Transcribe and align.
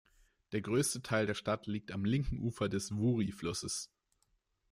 Der 0.51 0.61
größte 0.61 1.03
Teil 1.03 1.27
der 1.27 1.35
Stadt 1.35 1.67
liegt 1.67 1.91
am 1.91 2.05
linken 2.05 2.39
Ufer 2.39 2.69
des 2.69 2.89
Wouri-Flusses. 2.97 3.91